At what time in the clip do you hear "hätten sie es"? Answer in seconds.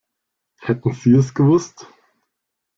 0.61-1.35